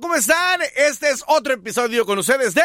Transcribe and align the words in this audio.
¿Cómo 0.00 0.14
están? 0.14 0.60
Este 0.76 1.10
es 1.10 1.24
otro 1.26 1.54
episodio 1.54 2.06
con 2.06 2.18
ustedes 2.18 2.54
de... 2.54 2.62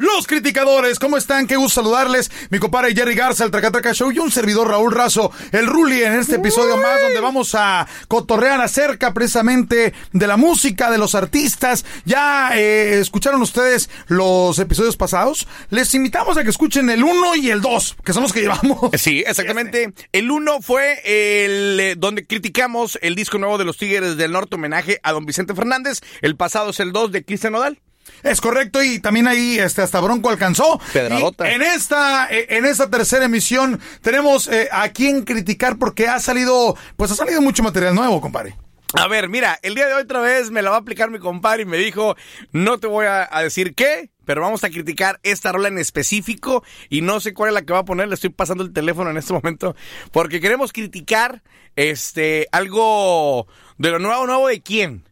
Los 0.00 0.26
criticadores, 0.26 0.98
¿cómo 0.98 1.18
están? 1.18 1.46
Qué 1.46 1.56
gusto 1.56 1.82
saludarles. 1.82 2.30
Mi 2.48 2.58
compadre 2.58 2.94
Jerry 2.94 3.14
Garza, 3.14 3.44
el 3.44 3.50
Tracatraca 3.50 3.92
Show 3.92 4.10
y 4.10 4.18
un 4.18 4.30
servidor 4.30 4.68
Raúl 4.68 4.92
Razo, 4.94 5.30
el 5.52 5.66
Ruli, 5.66 6.02
en 6.02 6.14
este 6.14 6.36
episodio 6.36 6.78
más 6.78 7.02
donde 7.02 7.20
vamos 7.20 7.54
a 7.54 7.86
cotorrear 8.08 8.62
acerca 8.62 9.12
precisamente 9.12 9.92
de 10.12 10.26
la 10.26 10.38
música, 10.38 10.90
de 10.90 10.96
los 10.96 11.14
artistas. 11.14 11.84
Ya 12.06 12.52
eh, 12.54 12.98
escucharon 12.98 13.42
ustedes 13.42 13.90
los 14.06 14.58
episodios 14.58 14.96
pasados. 14.96 15.46
Les 15.68 15.94
invitamos 15.94 16.38
a 16.38 16.44
que 16.44 16.50
escuchen 16.50 16.88
el 16.88 17.04
1 17.04 17.36
y 17.36 17.50
el 17.50 17.60
2, 17.60 17.96
que 18.02 18.14
son 18.14 18.22
los 18.22 18.32
que 18.32 18.40
llevamos. 18.40 18.90
Sí, 18.94 19.18
exactamente. 19.26 19.92
El 20.12 20.30
1 20.30 20.62
fue 20.62 20.94
el 21.04 21.78
eh, 21.78 21.94
donde 21.98 22.26
criticamos 22.26 22.98
el 23.02 23.16
disco 23.16 23.36
nuevo 23.36 23.58
de 23.58 23.66
los 23.66 23.76
Tigres 23.76 24.16
del 24.16 24.32
Norte, 24.32 24.54
homenaje 24.54 24.98
a 25.02 25.12
don 25.12 25.26
Vicente 25.26 25.54
Fernández. 25.54 26.00
El 26.22 26.36
pasado 26.36 26.70
es 26.70 26.80
el 26.80 26.90
2 26.92 27.12
de 27.12 27.22
Cristian 27.22 27.52
Nodal. 27.52 27.78
Es 28.22 28.40
correcto, 28.40 28.82
y 28.82 28.98
también 29.00 29.26
ahí 29.26 29.58
este, 29.58 29.82
hasta 29.82 30.00
Bronco 30.00 30.30
alcanzó. 30.30 30.80
Pedradota. 30.92 31.50
En 31.50 31.62
esta, 31.62 32.28
eh, 32.30 32.46
en 32.50 32.64
esta 32.64 32.90
tercera 32.90 33.24
emisión 33.24 33.80
tenemos 34.02 34.48
eh, 34.48 34.68
a 34.72 34.88
quien 34.90 35.24
criticar 35.24 35.78
porque 35.78 36.08
ha 36.08 36.18
salido, 36.20 36.76
pues 36.96 37.10
ha 37.10 37.14
salido 37.14 37.40
mucho 37.40 37.62
material 37.62 37.94
nuevo, 37.94 38.20
compadre. 38.20 38.56
A 38.94 39.06
ver, 39.06 39.28
mira, 39.28 39.58
el 39.62 39.76
día 39.76 39.86
de 39.86 39.94
hoy 39.94 40.02
otra 40.02 40.20
vez 40.20 40.50
me 40.50 40.62
la 40.62 40.70
va 40.70 40.76
a 40.76 40.80
aplicar 40.80 41.10
mi 41.10 41.20
compadre 41.20 41.62
y 41.62 41.66
me 41.66 41.76
dijo, 41.76 42.16
no 42.50 42.78
te 42.78 42.88
voy 42.88 43.06
a, 43.06 43.28
a 43.30 43.42
decir 43.42 43.74
qué, 43.76 44.10
pero 44.24 44.40
vamos 44.40 44.64
a 44.64 44.70
criticar 44.70 45.20
esta 45.22 45.52
rola 45.52 45.68
en 45.68 45.78
específico 45.78 46.64
y 46.88 47.00
no 47.00 47.20
sé 47.20 47.32
cuál 47.32 47.50
es 47.50 47.54
la 47.54 47.62
que 47.62 47.72
va 47.72 47.80
a 47.80 47.84
poner, 47.84 48.08
le 48.08 48.14
estoy 48.14 48.30
pasando 48.30 48.64
el 48.64 48.72
teléfono 48.72 49.10
en 49.10 49.16
este 49.16 49.32
momento, 49.32 49.76
porque 50.10 50.40
queremos 50.40 50.72
criticar 50.72 51.42
este 51.76 52.48
algo 52.52 53.46
de 53.78 53.90
lo 53.90 53.98
nuevo, 53.98 54.26
nuevo 54.26 54.48
de 54.48 54.60
quién. 54.60 55.04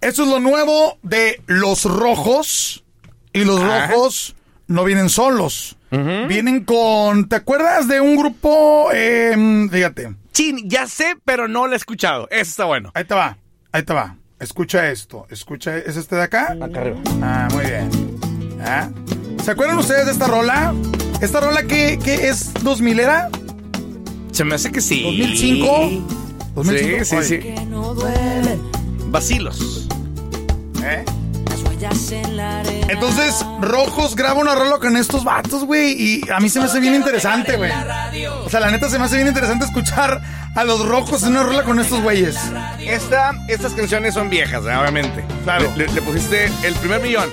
Eso 0.00 0.22
es 0.22 0.28
lo 0.28 0.40
nuevo 0.40 0.98
de 1.02 1.40
los 1.46 1.84
rojos. 1.84 2.84
Y 3.32 3.44
los 3.44 3.60
Ah. 3.62 3.86
rojos 3.86 4.34
no 4.66 4.84
vienen 4.84 5.08
solos. 5.08 5.76
Vienen 5.90 6.64
con. 6.64 7.28
¿Te 7.28 7.36
acuerdas 7.36 7.88
de 7.88 8.00
un 8.00 8.16
grupo? 8.16 8.90
Eh, 8.92 9.68
fíjate. 9.70 10.14
Chin, 10.32 10.68
ya 10.70 10.86
sé, 10.86 11.16
pero 11.24 11.48
no 11.48 11.66
lo 11.66 11.72
he 11.72 11.76
escuchado. 11.76 12.28
Eso 12.30 12.42
está 12.50 12.64
bueno. 12.64 12.92
Ahí 12.94 13.04
te 13.04 13.14
va. 13.14 13.36
Ahí 13.72 13.82
te 13.82 13.92
va. 13.92 14.16
Escucha 14.38 14.88
esto. 14.90 15.26
Escucha. 15.30 15.76
¿Es 15.76 15.96
este 15.96 16.14
de 16.16 16.22
acá? 16.22 16.56
Acá 16.60 16.80
arriba. 16.80 17.00
Ah, 17.20 17.48
muy 17.52 17.64
bien. 17.66 17.90
Ah. 18.64 18.88
¿Se 19.44 19.50
acuerdan 19.50 19.78
ustedes 19.78 20.06
de 20.06 20.12
esta 20.12 20.28
rola? 20.28 20.72
¿Esta 21.20 21.40
rola 21.40 21.64
que, 21.64 21.98
que 22.02 22.28
es 22.28 22.54
2000 22.62 23.00
era? 23.00 23.28
Se 24.32 24.44
me 24.44 24.54
hace 24.54 24.70
que 24.70 24.80
sí. 24.80 25.02
¿2005? 25.02 26.04
¿2005? 26.54 27.04
Sí, 27.04 27.04
sí, 27.04 27.16
Oye, 27.16 27.42
sí. 27.42 28.60
Vacilos. 29.08 29.88
¿Eh? 30.84 31.04
Entonces, 32.88 33.44
Rojos 33.60 34.14
graba 34.16 34.40
una 34.40 34.54
rola 34.54 34.78
con 34.78 34.96
estos 34.96 35.24
vatos, 35.24 35.64
güey. 35.64 35.92
Y 35.92 36.30
a 36.30 36.38
mí 36.40 36.48
se 36.48 36.58
me 36.58 36.66
hace 36.66 36.80
bien 36.80 36.94
interesante, 36.94 37.56
güey. 37.56 37.70
O 38.44 38.50
sea, 38.50 38.60
la 38.60 38.70
neta 38.70 38.88
se 38.90 38.98
me 38.98 39.04
hace 39.04 39.16
bien 39.16 39.28
interesante 39.28 39.64
escuchar 39.64 40.20
a 40.54 40.64
los 40.64 40.86
Rojos 40.86 41.22
en 41.22 41.30
una 41.30 41.42
rola 41.42 41.62
con 41.62 41.78
estos 41.80 42.02
güeyes. 42.02 42.36
Esta, 42.80 43.32
estas 43.48 43.72
canciones 43.74 44.14
son 44.14 44.28
viejas, 44.30 44.64
¿eh? 44.64 44.76
obviamente. 44.76 45.24
Claro. 45.44 45.70
Le, 45.76 45.86
le- 45.86 45.92
le 45.94 46.02
pusiste 46.02 46.50
el 46.62 46.74
primer 46.76 47.00
millón 47.00 47.28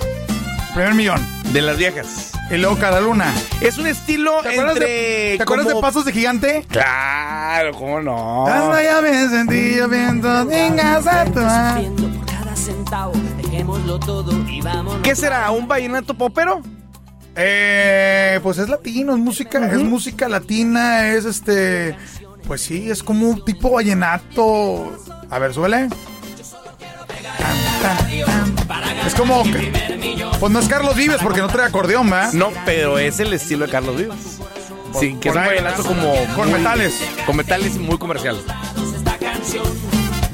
Primer 0.73 0.93
millón. 0.93 1.25
de 1.51 1.61
las 1.61 1.77
viejas. 1.77 2.31
Y 2.51 2.55
luego 2.57 2.77
cada 2.77 3.01
luna. 3.01 3.33
Es 3.61 3.77
un 3.77 3.87
estilo 3.87 4.39
¿Te 4.43 4.49
acuerdas, 4.49 4.75
entre. 4.77 4.87
de, 4.89 5.33
¿te 5.37 5.43
acuerdas 5.43 5.65
como- 5.67 5.75
de 5.77 5.81
Pasos 5.81 6.05
de 6.05 6.11
Gigante? 6.13 6.65
Claro, 6.69 7.73
cómo 7.73 7.99
no. 8.01 8.43
Cuando 8.45 8.81
ya 8.81 9.01
me 9.01 9.27
sentí 9.29 9.75
yo 9.75 9.87
viento, 9.89 10.45
vengas 10.45 11.05
a 11.07 11.25
tu 11.25 11.33
por 11.33 12.25
cada 12.25 12.55
centavo, 12.55 13.11
dejémoslo 13.77 13.99
todo 13.99 14.49
y 14.49 14.61
vámonos. 14.61 15.01
¿Qué 15.03 15.15
será? 15.15 15.49
¿Un 15.51 15.67
vallenato 15.67 16.13
popero? 16.13 16.61
Eh, 17.35 18.39
pues 18.41 18.57
es 18.57 18.67
latino, 18.67 19.13
es 19.13 19.19
música, 19.19 19.65
es 19.71 19.83
música 19.83 20.27
latina, 20.27 21.09
es 21.09 21.25
este, 21.25 21.95
pues 22.47 22.61
sí, 22.61 22.89
es 22.89 23.03
como 23.03 23.27
un 23.29 23.45
tipo 23.45 23.69
vallenato. 23.71 24.91
A 25.29 25.37
ver, 25.39 25.53
tan. 25.53 25.89
Es 29.05 29.13
como, 29.13 29.43
pues 30.39 30.51
no 30.51 30.59
es 30.59 30.67
Carlos 30.67 30.95
Vives 30.95 31.19
porque 31.21 31.39
no 31.41 31.47
trae 31.47 31.67
acordeón, 31.67 32.09
¿verdad? 32.09 32.33
No, 32.33 32.49
pero 32.65 32.97
es 32.97 33.19
el 33.19 33.31
estilo 33.33 33.65
de 33.65 33.71
Carlos 33.71 33.97
Vivas. 33.97 34.17
Sí, 34.99 35.15
que 35.21 35.29
es 35.29 35.35
un 35.35 35.41
vallenato 35.45 35.83
como. 35.83 36.11
con 36.35 36.49
muy- 36.49 36.57
metales. 36.57 36.99
Con 37.25 37.35
metales 37.35 37.75
y 37.75 37.79
muy 37.79 37.97
comercial. 37.99 38.37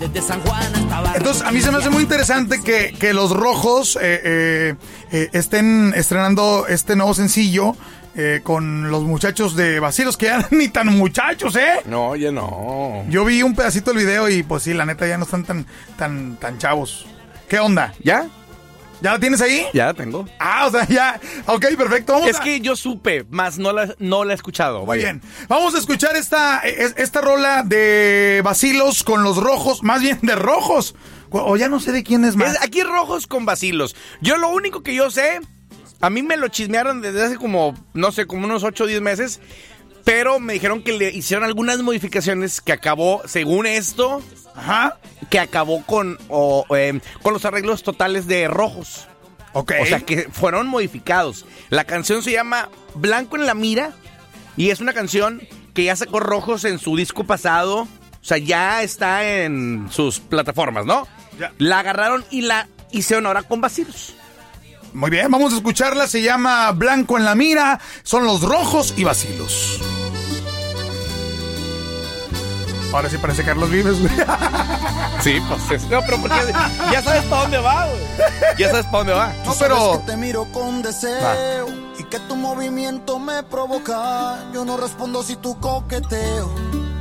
Desde 0.07 0.27
San 0.27 0.41
Juan 0.41 0.61
hasta 0.61 0.79
Barranquilla. 0.81 1.17
Entonces, 1.17 1.43
a 1.43 1.51
mí 1.51 1.61
se 1.61 1.71
me 1.71 1.77
hace 1.77 1.89
muy 1.89 2.03
interesante 2.03 2.61
que, 2.61 2.93
que 2.99 3.13
los 3.13 3.31
rojos 3.31 3.97
eh, 4.01 4.21
eh, 4.23 4.75
eh, 5.11 5.29
estén 5.33 5.93
estrenando 5.95 6.67
este 6.67 6.95
nuevo 6.95 7.13
sencillo 7.13 7.75
eh, 8.15 8.41
con 8.43 8.91
los 8.91 9.03
muchachos 9.03 9.55
de 9.55 9.79
Basilos, 9.79 10.17
que 10.17 10.27
ya 10.27 10.47
ni 10.51 10.67
tan 10.67 10.87
muchachos, 10.97 11.55
¿eh? 11.55 11.79
No, 11.85 12.15
ya 12.15 12.31
no. 12.31 13.03
Yo 13.09 13.25
vi 13.25 13.41
un 13.43 13.55
pedacito 13.55 13.91
del 13.91 14.05
video 14.05 14.29
y 14.29 14.43
pues 14.43 14.63
sí, 14.63 14.73
la 14.73 14.85
neta 14.85 15.07
ya 15.07 15.17
no 15.17 15.23
están 15.23 15.43
tan, 15.43 15.65
tan, 15.97 16.35
tan 16.37 16.57
chavos. 16.57 17.05
¿Qué 17.47 17.59
onda? 17.59 17.93
¿Ya? 18.03 18.27
¿Ya 19.03 19.11
la 19.11 19.19
tienes 19.19 19.41
ahí? 19.41 19.65
Ya 19.73 19.87
la 19.87 19.93
tengo. 19.93 20.25
Ah, 20.39 20.65
o 20.65 20.71
sea, 20.71 20.87
ya. 20.87 21.19
Ok, 21.45 21.65
perfecto. 21.77 22.13
Vamos 22.13 22.29
Es 22.29 22.39
a- 22.39 22.43
que 22.43 22.61
yo 22.61 22.75
supe, 22.77 23.25
más 23.29 23.57
no 23.59 23.73
la, 23.73 23.93
no 23.99 24.23
la 24.23 24.31
he 24.31 24.35
escuchado. 24.35 24.85
Vaya. 24.85 25.03
bien. 25.03 25.21
Vamos 25.49 25.75
a 25.75 25.79
escuchar 25.79 26.15
esta, 26.15 26.59
es- 26.59 26.93
esta 26.97 27.19
rola 27.19 27.63
de 27.63 28.41
Basilos 28.45 29.03
con 29.03 29.21
los 29.23 29.37
rojos, 29.37 29.83
más 29.83 30.01
bien 30.01 30.19
de 30.21 30.35
rojos. 30.35 30.95
O 31.29 31.57
ya 31.57 31.67
no 31.67 31.79
sé 31.81 31.91
de 31.91 32.03
quién 32.03 32.23
es 32.23 32.35
más. 32.37 32.53
Es- 32.55 32.61
aquí 32.63 32.81
rojos 32.81 33.27
con 33.27 33.45
vacilos. 33.45 33.93
Yo 34.21 34.37
lo 34.37 34.47
único 34.49 34.83
que 34.83 34.95
yo 34.95 35.11
sé, 35.11 35.41
a 35.99 36.09
mí 36.09 36.23
me 36.23 36.37
lo 36.37 36.47
chismearon 36.47 37.01
desde 37.01 37.23
hace 37.23 37.35
como, 37.37 37.73
no 37.93 38.11
sé, 38.13 38.25
como 38.25 38.45
unos 38.45 38.63
8 38.63 38.85
o 38.85 38.87
10 38.87 39.01
meses, 39.01 39.41
pero 40.05 40.39
me 40.39 40.53
dijeron 40.53 40.81
que 40.83 40.93
le 40.93 41.11
hicieron 41.11 41.43
algunas 41.43 41.79
modificaciones 41.81 42.61
que 42.61 42.71
acabó, 42.71 43.21
según 43.25 43.65
esto, 43.65 44.21
Ajá. 44.55 44.97
que 45.29 45.39
acabó 45.39 45.83
con, 45.83 46.17
o, 46.29 46.65
eh, 46.75 46.99
con 47.21 47.33
los 47.33 47.45
arreglos 47.45 47.83
totales 47.83 48.27
de 48.27 48.47
rojos. 48.47 49.07
Ok. 49.53 49.73
O 49.81 49.85
sea, 49.85 49.99
que 49.99 50.29
fueron 50.31 50.67
modificados. 50.67 51.45
La 51.69 51.83
canción 51.85 52.23
se 52.23 52.31
llama 52.31 52.69
Blanco 52.95 53.35
en 53.35 53.45
la 53.45 53.53
Mira 53.53 53.91
y 54.57 54.69
es 54.69 54.79
una 54.79 54.93
canción 54.93 55.41
que 55.73 55.83
ya 55.85 55.95
sacó 55.95 56.19
rojos 56.19 56.65
en 56.65 56.79
su 56.79 56.95
disco 56.95 57.23
pasado. 57.23 57.81
O 57.81 58.25
sea, 58.25 58.37
ya 58.37 58.83
está 58.83 59.25
en 59.43 59.87
sus 59.91 60.19
plataformas, 60.19 60.85
¿no? 60.85 61.07
Ya. 61.39 61.51
La 61.57 61.79
agarraron 61.79 62.23
y 62.31 62.41
la 62.41 62.67
hicieron 62.91 63.25
ahora 63.25 63.43
con 63.43 63.59
vacilos. 63.61 64.15
Muy 64.93 65.09
bien, 65.09 65.29
vamos 65.31 65.53
a 65.53 65.57
escucharla. 65.57 66.07
Se 66.07 66.21
llama 66.21 66.71
Blanco 66.71 67.17
en 67.17 67.25
la 67.25 67.35
Mira. 67.35 67.79
Son 68.03 68.25
los 68.25 68.41
rojos 68.41 68.93
y 68.95 69.03
Basilos. 69.03 69.79
Ahora 72.93 73.09
sí 73.09 73.17
parece 73.17 73.43
Carlos 73.43 73.69
Vives, 73.71 73.99
güey. 73.99 74.13
Sí, 75.21 75.41
pues 75.49 75.71
es- 75.71 75.89
No, 75.89 76.01
pero 76.01 76.17
porque 76.21 76.35
ya 76.91 77.01
sabes 77.01 77.23
para 77.23 77.41
dónde 77.43 77.57
va, 77.57 77.87
güey. 77.87 78.01
Ya 78.57 78.69
sabes 78.69 78.85
para 78.85 78.97
dónde 78.99 79.13
va. 79.13 79.33
No, 79.45 79.53
pero. 79.57 79.75
Sabes 79.77 79.99
que 79.99 80.05
te 80.11 80.17
miro 80.17 80.45
con 80.51 80.81
deseo 80.83 81.67
y 81.97 82.03
que 82.03 82.19
tu 82.19 82.35
movimiento 82.35 83.17
me 83.19 83.41
provoca. 83.43 84.37
Yo 84.53 84.63
no 84.65 84.77
respondo 84.77 85.23
si 85.23 85.35
tu 85.37 85.59
coqueteo 85.59 86.53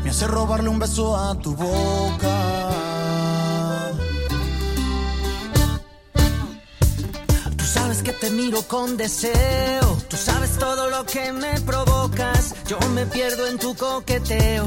me 0.03 0.10
hace 0.10 0.26
robarle 0.26 0.69
un 0.70 0.78
beso 0.78 1.16
a 1.16 1.34
tu 1.34 1.54
boca. 1.54 2.38
Tú 7.56 7.64
sabes 7.64 8.03
que 8.03 8.12
te 8.12 8.30
miro 8.30 8.62
con 8.62 8.97
deseo, 8.97 9.98
tú 10.09 10.16
sabes 10.16 10.59
todo 10.59 10.88
lo 10.91 11.04
que 11.06 11.32
me 11.32 11.60
provocas. 11.60 12.54
Yo 12.66 12.78
me 12.94 13.04
pierdo 13.06 13.47
en 13.47 13.59
tu 13.59 13.74
coqueteo 13.74 14.66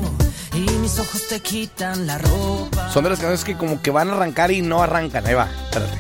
y 0.56 0.70
mis 0.80 0.98
ojos 1.00 1.28
te 1.28 1.40
quitan 1.42 2.08
la 2.08 2.18
ropa. 2.18 2.90
Son 2.92 3.04
de 3.04 3.10
las 3.10 3.20
canciones 3.20 3.44
que 3.44 3.58
como 3.58 3.82
que 3.82 3.92
van 3.92 4.10
a 4.10 4.14
arrancar 4.14 4.52
y 4.52 4.62
no 4.62 4.82
arrancan. 4.82 5.26
Ahí 5.26 5.34
va, 5.34 5.50
espérate. 5.66 5.98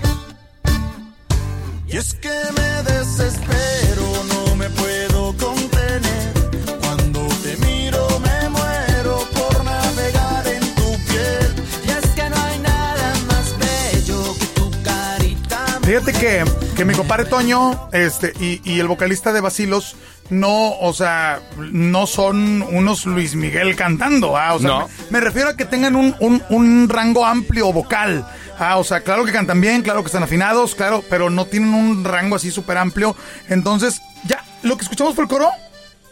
Y 1.87 1.97
es 1.97 2.13
que 2.16 2.29
me 2.29 2.91
desespero, 2.93 4.23
no 4.34 4.55
me 4.55 4.69
puedo 4.69 5.35
contener. 5.37 6.34
Cuando 6.81 7.28
te 7.43 7.57
miro 7.57 8.07
me 8.19 8.49
muero 8.49 9.28
por 9.34 9.63
navegar 9.63 10.47
en 10.47 10.75
tu 10.75 10.91
piel. 11.05 11.55
Y 11.85 11.91
es 11.91 12.09
que 12.11 12.29
no 12.29 12.35
hay 12.37 12.59
nada 12.59 13.13
más 13.28 13.53
bello 13.59 14.35
que 14.40 14.46
tu 14.47 14.72
carita. 14.84 15.79
Fíjate 15.84 16.13
que, 16.13 16.46
que 16.75 16.85
mi 16.85 16.93
compadre 16.93 17.25
Toño 17.25 17.89
este, 17.93 18.33
y, 18.39 18.61
y 18.63 18.79
el 18.79 18.87
vocalista 18.87 19.31
de 19.33 19.41
Basilos 19.41 19.95
no, 20.29 20.72
o 20.79 20.93
sea, 20.93 21.39
no 21.57 22.07
son 22.07 22.63
unos 22.63 23.05
Luis 23.05 23.35
Miguel 23.35 23.75
cantando, 23.75 24.35
ah, 24.37 24.55
o 24.55 24.59
sea, 24.59 24.69
No. 24.69 24.87
me, 24.87 24.93
me 25.11 25.19
refiero 25.19 25.49
a 25.49 25.55
que 25.55 25.66
tengan 25.66 25.95
un, 25.95 26.16
un, 26.19 26.41
un 26.49 26.89
rango 26.89 27.25
amplio 27.25 27.72
vocal. 27.72 28.25
Ah, 28.57 28.77
o 28.77 28.83
sea, 28.83 29.01
claro 29.01 29.23
que 29.25 29.31
cantan 29.31 29.61
bien, 29.61 29.81
claro 29.83 30.01
que 30.01 30.07
están 30.07 30.23
afinados, 30.23 30.75
claro, 30.75 31.03
pero 31.09 31.29
no 31.29 31.45
tienen 31.45 31.73
un 31.73 32.03
rango 32.03 32.35
así 32.37 32.51
súper 32.51 32.78
amplio. 32.78 33.16
Entonces, 33.49 34.01
ya, 34.28 34.43
lo 34.63 34.78
que 34.78 34.83
escuchamos 34.83 35.13
fue 35.13 35.25
el 35.25 35.29
coro. 35.29 35.49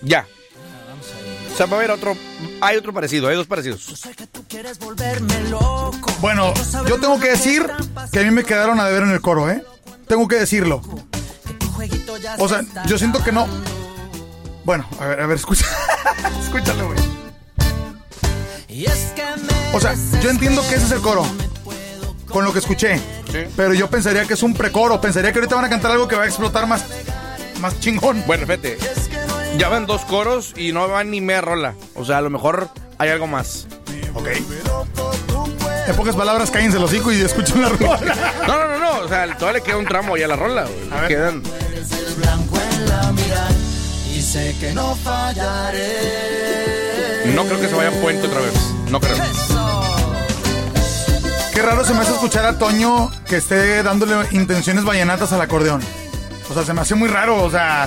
Ya. 0.02 0.28
O 1.52 1.56
sea, 1.58 1.66
va 1.68 1.74
a 1.74 1.80
haber 1.80 1.92
otro. 1.92 2.16
Hay 2.62 2.78
otro 2.78 2.94
parecido, 2.94 3.30
hay 3.30 3.36
dos 3.36 3.48
parecidos. 3.48 4.06
Bueno, 6.20 6.54
yo 6.88 7.00
tengo 7.00 7.20
que 7.20 7.30
decir 7.30 7.66
que 8.12 8.20
a 8.20 8.24
mí 8.24 8.32
me 8.32 8.44
quedaron 8.44 8.80
a 8.80 8.88
deber 8.88 9.04
en 9.04 9.12
el 9.12 9.22
coro, 9.22 9.50
¿eh? 9.50 9.64
Tengo 10.08 10.28
que 10.28 10.36
decirlo. 10.36 10.82
O 12.40 12.48
se 12.48 12.64
sea, 12.64 12.86
yo 12.86 12.98
siento 12.98 13.24
que 13.24 13.32
no. 13.32 13.48
Bueno, 14.64 14.86
a 15.00 15.06
ver, 15.06 15.22
a 15.22 15.28
ver, 15.28 15.38
escucha. 15.38 15.66
Escúchalo, 16.44 16.88
güey. 16.88 17.14
O 19.74 19.80
sea, 19.80 19.96
yo 20.22 20.30
entiendo 20.30 20.62
que 20.70 20.76
ese 20.76 20.86
es 20.86 20.92
el 20.92 21.02
coro. 21.02 21.26
Con 22.30 22.46
lo 22.46 22.54
que 22.54 22.60
escuché. 22.60 22.98
Sí. 23.32 23.40
Pero 23.56 23.74
yo 23.74 23.90
pensaría 23.90 24.26
que 24.26 24.36
es 24.36 24.44
un 24.44 24.54
precoro. 24.54 25.02
Pensaría 25.02 25.32
que 25.32 25.40
ahorita 25.40 25.56
van 25.56 25.66
a 25.66 25.70
cantar 25.70 25.92
algo 25.92 26.08
que 26.08 26.16
va 26.16 26.24
a 26.24 26.28
explotar 26.28 26.68
más. 26.68 26.86
Más 27.60 27.80
chingón. 27.80 28.24
Bueno, 28.28 28.46
fíjate. 28.46 28.78
Ya 29.58 29.70
van 29.70 29.86
dos 29.86 30.02
coros 30.02 30.54
y 30.58 30.72
no 30.72 30.88
van 30.88 31.12
ni 31.12 31.22
media 31.22 31.42
rola. 31.42 31.74
O 31.96 32.06
sea, 32.06 32.18
a 32.20 32.22
lo 32.22 32.30
mejor 32.30 32.70
hay 32.98 33.10
algo 33.10 33.28
más. 33.28 33.68
Ok. 34.14 34.30
En 35.88 35.96
pocas 35.96 36.16
palabras, 36.16 36.50
cállense 36.50 36.80
los 36.80 36.92
hocico 36.92 37.12
y 37.12 37.22
escuchen 37.22 37.62
la 37.62 37.70
rola. 37.70 38.00
No, 38.48 38.58
no, 38.58 38.68
no, 38.68 38.73
sea, 39.14 39.38
todavía 39.38 39.60
le 39.60 39.66
queda 39.66 39.78
un 39.78 39.86
tramo 39.86 40.18
ya 40.18 40.26
a 40.26 40.30
la 40.30 40.36
rola. 40.36 40.64
güey. 40.64 40.92
A 40.92 41.02
ver. 41.02 41.08
Quedan. 41.08 41.44
El 41.46 42.16
blanco 42.16 42.58
en 42.60 42.90
la 42.90 43.12
mirada. 43.12 43.52
Y 44.14 44.22
sé 44.22 44.56
que 44.60 44.74
no 44.74 44.96
fallaré. 44.96 45.92
No 47.36 47.46
creo 47.46 47.62
que 47.62 47.68
se 47.68 47.76
vaya 47.76 47.90
a 47.90 48.02
puente 48.02 48.28
otra 48.28 48.42
vez. 48.42 48.54
No 48.90 49.00
creo. 49.00 49.16
Qué 51.54 51.62
raro 51.62 51.86
se 51.86 51.94
me 51.94 52.00
hace 52.00 52.14
escuchar 52.14 52.46
a 52.46 52.58
Toño 52.58 53.12
que 53.28 53.38
esté 53.38 53.84
dándole 53.84 54.16
intenciones 54.32 54.84
vallenatas 54.84 55.32
al 55.34 55.42
acordeón. 55.42 55.82
O 56.50 56.54
sea, 56.54 56.66
se 56.66 56.74
me 56.74 56.82
hace 56.82 56.96
muy 56.96 57.08
raro, 57.08 57.44
o 57.44 57.52
sea... 57.52 57.86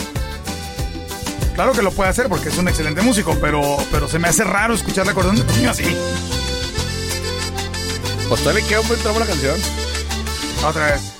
Claro 1.54 1.72
que 1.72 1.82
lo 1.82 1.90
puede 1.90 2.10
hacer 2.10 2.28
porque 2.28 2.50
es 2.50 2.58
un 2.58 2.68
excelente 2.68 3.00
músico, 3.02 3.36
pero, 3.40 3.76
pero 3.90 4.06
se 4.08 4.18
me 4.20 4.28
hace 4.28 4.44
raro 4.44 4.74
escuchar 4.74 5.04
el 5.04 5.10
acordeón 5.10 5.36
de 5.36 5.42
Toño 5.42 5.70
así. 5.70 5.84
Pues 8.28 8.40
todavía 8.40 8.62
le 8.62 8.68
queda 8.68 8.80
un 8.80 8.88
buen 8.88 9.00
tramo 9.00 9.18
la 9.18 9.26
canción. 9.26 9.56
Otra 10.64 10.86
vez. 10.86 11.15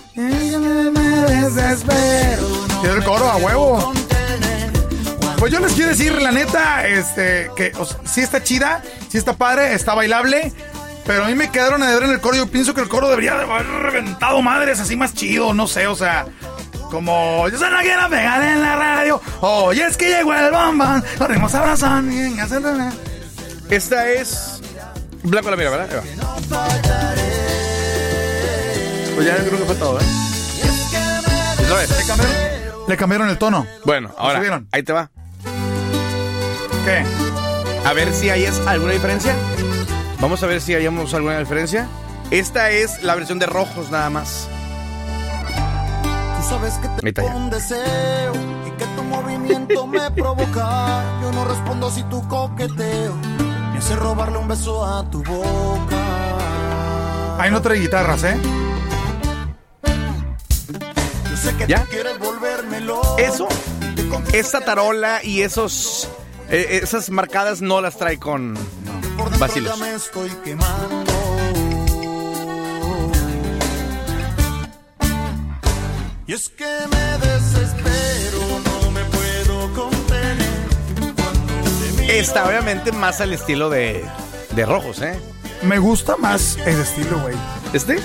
Quiero 2.81 2.97
el 2.97 3.05
coro 3.05 3.31
a 3.31 3.37
huevo. 3.37 3.93
Pues 5.39 5.53
yo 5.53 5.61
les 5.61 5.75
quiero 5.75 5.91
decir, 5.91 6.21
la 6.23 6.33
neta, 6.33 6.87
este, 6.87 7.51
que 7.55 7.73
o 7.79 7.85
sea, 7.85 7.99
sí 8.07 8.23
está 8.23 8.43
chida, 8.43 8.83
sí 9.11 9.19
está 9.19 9.35
padre, 9.35 9.75
está 9.75 9.95
bailable, 9.95 10.53
pero 11.05 11.25
a 11.25 11.29
mí 11.29 11.35
me 11.35 11.51
quedaron 11.51 11.83
a 11.83 11.91
deber 11.91 12.05
en 12.05 12.13
el 12.13 12.21
coro. 12.21 12.37
Yo 12.37 12.47
pienso 12.47 12.73
que 12.73 12.81
el 12.81 12.89
coro 12.89 13.11
debería 13.11 13.35
de 13.37 13.43
haber 13.43 13.67
reventado 13.67 14.41
madres 14.41 14.81
así 14.81 14.97
más 14.97 15.13
chido, 15.13 15.53
no 15.53 15.67
sé, 15.67 15.87
o 15.87 15.95
sea, 15.95 16.25
como 16.91 17.47
yo 17.51 17.59
se 17.59 17.71
la 17.71 17.83
quiero 17.83 18.09
pegar 18.09 18.43
en 18.43 18.63
la 18.63 18.77
radio. 18.77 19.21
Oye, 19.43 19.85
es 19.85 19.99
que 19.99 20.09
llegó 20.09 20.33
el 20.33 20.51
bombón, 20.51 21.05
los 21.19 21.29
ritmos 21.29 21.55
abrazan. 21.55 22.11
Esta 23.69 24.09
es. 24.09 24.63
Blanco 25.23 25.51
la 25.51 25.57
mira, 25.57 25.71
¿verdad? 25.71 26.03
Ahí 26.03 26.17
va. 26.51 27.26
Pues 29.17 29.27
ya 29.27 29.37
creo 29.37 29.59
que 29.59 29.65
fue 29.65 29.75
todo, 29.77 29.99
¿eh? 29.99 30.05
¿Lo 31.69 31.75
ves? 31.77 31.91
Le 31.99 32.07
cambiaron, 32.07 32.37
le 32.89 32.97
cambiaron 32.97 33.29
el 33.31 33.39
tono. 33.39 33.67
Bueno, 33.85 34.11
ahora, 34.17 34.37
subieron? 34.37 34.69
ahí 34.73 34.83
te 34.85 34.93
va. 34.93 35.11
¿Qué? 36.85 37.05
A 37.85 37.93
ver 37.93 38.13
si 38.15 38.31
hay 38.31 38.45
es- 38.45 38.61
alguna 38.67 38.93
diferencia. 38.93 39.35
Vamos 40.21 40.43
a 40.43 40.47
ver 40.47 40.61
si 40.61 40.75
hayamos 40.75 41.13
alguna 41.15 41.39
diferencia. 41.39 41.89
Esta 42.31 42.71
es 42.71 43.03
la 43.03 43.15
versión 43.15 43.39
de 43.39 43.47
rojos 43.47 43.91
nada 43.91 44.11
más. 44.11 44.49
Tú 46.41 46.49
sabes 46.49 46.75
que 46.75 46.89
te 47.11 47.23
pongo 47.23 47.37
un 47.37 47.51
deseo 47.51 48.33
y 48.67 48.71
que 48.79 48.85
tu 48.97 49.03
movimiento 49.03 49.87
me 49.87 50.11
provoca. 50.13 51.03
Yo 51.23 51.33
no 51.33 51.45
respondo 51.47 51.91
si 51.91 52.03
tu 52.05 52.27
coqueteo 52.29 53.15
me 53.73 53.79
hace 53.79 53.97
robarle 53.97 54.39
un 54.39 54.47
beso 54.49 54.85
a 54.85 55.09
tu 55.11 55.23
boca. 55.25 55.97
Ahí 57.39 57.51
no 57.51 57.61
trae 57.61 57.79
guitarras, 57.81 58.23
¿eh? 58.25 58.37
Yo 61.47 61.53
sé 61.53 61.57
que 61.59 61.67
¿Ya? 61.69 61.87
Eso, 63.19 63.47
esa 64.33 64.61
tarola 64.63 65.23
y 65.23 65.43
esos. 65.43 66.09
eh, 66.51 66.81
esas 66.83 67.09
marcadas 67.11 67.61
no 67.63 67.81
las 67.81 67.97
trae 67.97 68.19
con 68.19 68.59
vacilos. 69.39 69.79
ya 69.79 69.85
me 69.85 69.95
estoy 69.95 70.31
quemando. 70.45 71.13
Y 76.27 76.33
es 76.33 76.49
que 76.49 76.65
me 76.65 77.19
desespero, 77.27 78.41
no 78.65 78.91
me 78.91 79.05
puedo 79.05 79.73
contener. 79.73 80.37
Esta, 82.11 82.49
obviamente, 82.49 82.91
más 82.91 83.21
al 83.21 83.33
estilo 83.33 83.71
de, 83.71 84.05
de 84.51 84.67
rojos, 84.67 85.01
¿eh? 85.03 85.21
Me 85.63 85.79
gusta 85.79 86.17
más 86.17 86.57
el 86.67 86.81
estilo, 86.81 87.21
güey. 87.21 87.37
¿Este? 87.73 88.01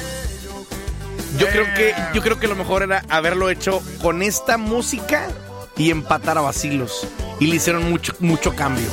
Yo 1.42 1.48
creo 1.48 1.66
que 1.74 1.96
yo 2.14 2.22
creo 2.22 2.40
que 2.40 2.48
lo 2.48 2.56
mejor 2.56 2.84
era 2.84 3.04
haberlo 3.10 3.50
hecho 3.50 3.82
con 4.00 4.22
esta 4.22 4.60
música 4.60 5.28
y 5.76 5.90
empatar 5.90 6.38
a 6.38 6.42
Basilos. 6.42 7.08
Y 7.40 7.48
le 7.48 7.56
hicieron 7.56 7.90
mucho, 7.90 8.14
mucho 8.20 8.56
cambio. 8.56 8.86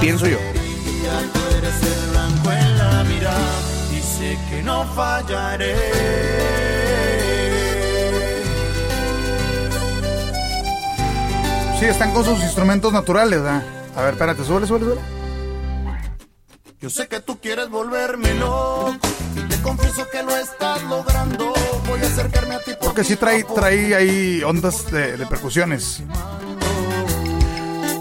Pienso 0.00 0.26
yo. 0.26 0.38
y 3.92 4.00
sé 4.00 4.36
que 4.50 4.62
no 4.64 4.84
fallaré. 4.96 5.76
Sí, 11.78 11.84
están 11.84 12.12
con 12.12 12.24
sus 12.24 12.40
instrumentos 12.40 12.92
naturales, 12.92 13.40
¿verdad? 13.40 13.62
A 13.94 14.02
ver, 14.02 14.14
espérate, 14.14 14.42
súbele, 14.42 14.66
súbele, 14.66 14.86
súbele. 14.86 15.00
Yo 16.80 16.90
sé 16.90 17.06
que 17.06 17.20
tú 17.20 17.38
quieres 17.38 17.70
volverme 17.70 18.34
loco 18.34 18.98
y 19.36 19.48
te 19.48 19.62
confieso 19.62 20.08
que 20.10 20.24
lo 20.24 20.36
estás 20.36 20.82
logrando. 20.82 21.53
Porque 22.80 23.04
sí 23.04 23.16
trae, 23.16 23.44
trae 23.44 23.94
ahí 23.94 24.42
ondas 24.42 24.90
de, 24.90 25.16
de 25.16 25.26
percusiones. 25.26 26.02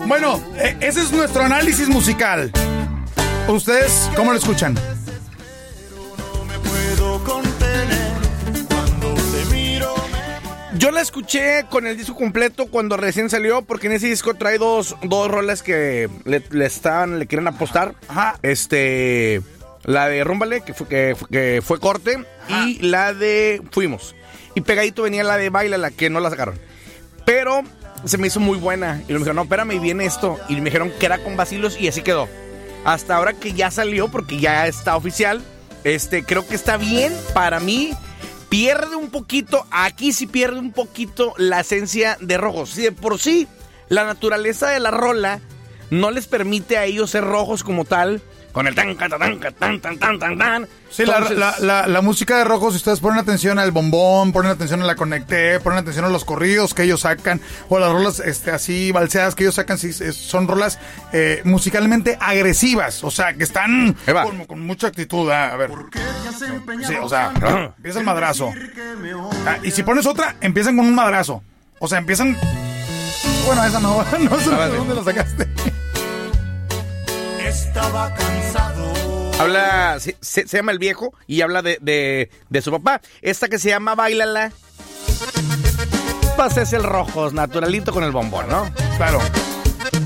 Bueno, 0.07 0.41
eh, 0.57 0.77
ese 0.81 1.01
es 1.01 1.11
nuestro 1.11 1.43
análisis 1.43 1.87
musical. 1.87 2.51
¿Ustedes 3.47 4.09
cómo 4.15 4.31
lo 4.31 4.37
escuchan? 4.37 4.75
Yo 10.77 10.91
la 10.91 10.99
escuché 11.01 11.65
con 11.69 11.87
el 11.87 11.95
disco 11.95 12.13
completo 12.13 12.65
cuando 12.67 12.97
recién 12.97 13.29
salió, 13.29 13.61
porque 13.61 13.87
en 13.87 13.93
ese 13.93 14.07
disco 14.07 14.33
trae 14.33 14.57
dos, 14.57 14.97
dos 15.03 15.31
rolas 15.31 15.63
que 15.63 16.09
le, 16.25 16.43
le 16.49 16.65
estaban, 16.65 17.19
le 17.19 17.27
quieren 17.27 17.47
apostar. 17.47 17.95
Ajá. 18.09 18.37
Este, 18.41 19.41
la 19.85 20.07
de 20.07 20.23
Rúmbale, 20.23 20.61
que 20.61 20.73
fue, 20.73 20.87
que, 20.87 21.15
fue- 21.17 21.27
que 21.29 21.61
fue 21.63 21.79
corte, 21.79 22.23
y 22.47 22.79
la 22.79 23.13
de 23.13 23.61
Fuimos. 23.71 24.15
Y 24.55 24.61
pegadito 24.61 25.03
venía 25.03 25.23
la 25.23 25.37
de 25.37 25.49
Baila, 25.49 25.77
la 25.77 25.91
que 25.91 26.09
no 26.09 26.19
la 26.19 26.29
sacaron. 26.29 26.59
Pero 27.25 27.61
se 28.05 28.17
me 28.17 28.27
hizo 28.27 28.39
muy 28.39 28.57
buena. 28.57 29.01
Y 29.07 29.13
me 29.13 29.19
dijeron, 29.19 29.37
no, 29.37 29.43
espérame, 29.43 29.79
viene 29.81 30.05
esto. 30.05 30.39
Y 30.49 30.55
me 30.57 30.65
dijeron 30.65 30.91
que 30.99 31.05
era 31.05 31.23
con 31.23 31.35
vacilos 31.37 31.79
y 31.79 31.87
así 31.87 32.01
quedó. 32.01 32.27
Hasta 32.85 33.15
ahora 33.15 33.33
que 33.33 33.53
ya 33.53 33.71
salió, 33.71 34.09
porque 34.09 34.39
ya 34.39 34.67
está 34.67 34.95
oficial, 34.95 35.41
este, 35.83 36.23
creo 36.23 36.45
que 36.47 36.53
está 36.55 36.77
bien. 36.77 37.13
Para 37.33 37.59
mí, 37.59 37.93
pierde 38.49 38.95
un 38.95 39.09
poquito, 39.09 39.65
aquí 39.71 40.11
sí 40.13 40.27
pierde 40.27 40.59
un 40.59 40.71
poquito 40.73 41.33
la 41.37 41.61
esencia 41.61 42.17
de 42.21 42.37
rojos. 42.37 42.69
Si 42.71 42.81
de 42.83 42.91
por 42.91 43.19
sí, 43.19 43.47
la 43.89 44.03
naturaleza 44.03 44.69
de 44.69 44.79
la 44.79 44.91
rola 44.91 45.39
no 45.89 46.11
les 46.11 46.27
permite 46.27 46.77
a 46.77 46.85
ellos 46.85 47.09
ser 47.11 47.23
rojos 47.23 47.63
como 47.63 47.85
tal, 47.85 48.21
con 48.53 48.67
el 48.67 48.75
tan, 48.75 48.95
tan, 48.95 49.09
tan, 49.09 49.39
tan, 49.39 49.79
tan, 49.81 49.99
tan, 49.99 50.19
tan, 50.19 50.37
tan. 50.37 50.67
Sí, 50.89 51.05
la, 51.05 51.13
Entonces, 51.17 51.37
la- 51.39 51.55
la- 51.59 51.87
la 51.87 52.01
música 52.01 52.37
de 52.37 52.43
Rojos, 52.43 52.73
si 52.73 52.77
ustedes 52.77 52.99
ponen 53.01 53.17
atención 53.19 53.57
al 53.59 53.71
bombón, 53.71 54.31
ponen 54.31 54.51
atención 54.51 54.81
a 54.81 54.85
la 54.85 54.95
Conecté, 54.95 55.59
ponen 55.59 55.79
atención 55.79 56.05
a 56.05 56.09
los 56.09 56.23
corridos 56.23 56.73
que 56.75 56.83
ellos 56.83 57.01
sacan, 57.01 57.41
o 57.67 57.79
las 57.79 57.91
rolas 57.91 58.19
este, 58.19 58.51
así 58.51 58.91
balseadas 58.91 59.33
que 59.35 59.43
ellos 59.43 59.55
sacan, 59.55 59.77
sí, 59.79 59.91
son 59.91 60.47
rolas 60.47 60.77
eh, 61.11 61.41
musicalmente 61.45 62.15
agresivas, 62.21 63.03
o 63.03 63.09
sea, 63.11 63.33
que 63.33 63.43
están 63.43 63.97
con, 64.23 64.45
con 64.45 64.61
mucha 64.65 64.87
actitud. 64.87 65.29
ah, 65.31 65.51
A 65.53 65.57
ver, 65.57 65.71
sí, 66.87 66.93
o 67.01 67.09
sea, 67.09 67.31
empieza 67.75 67.99
el 67.99 68.05
madrazo. 68.05 68.51
Ah, 69.47 69.57
y 69.63 69.71
si 69.71 69.81
pones 69.83 70.05
otra, 70.05 70.35
empiezan 70.41 70.77
con 70.77 70.85
un 70.85 70.93
madrazo. 70.95 71.41
O 71.79 71.87
sea, 71.87 71.97
empiezan... 71.97 72.37
Bueno, 73.45 73.65
esa 73.65 73.79
no, 73.79 73.97
no 74.19 74.39
sé 74.39 74.49
Ah, 74.53 74.67
de 74.67 74.77
dónde 74.77 74.95
la 74.95 75.03
sacaste. 75.03 75.49
Estaba 77.83 78.13
cansado. 78.15 78.93
Habla, 79.39 79.97
se, 79.99 80.45
llama 80.45 80.71
El 80.71 80.79
Viejo 80.79 81.13
y 81.27 81.41
habla 81.41 81.61
de, 81.61 81.77
de- 81.81 82.29
de 82.49 82.61
su 82.61 82.71
papá. 82.71 83.01
Esta 83.21 83.49
que 83.49 83.59
se 83.59 83.69
llama 83.69 83.93
Bailala. 83.95 84.51
Pues 86.37 86.57
es 86.57 86.71
el 86.73 86.83
rojos, 86.83 87.33
naturalito 87.33 87.91
con 87.91 88.03
el 88.03 88.11
bombón, 88.11 88.47
¿no? 88.47 88.71
Claro. 88.97 89.19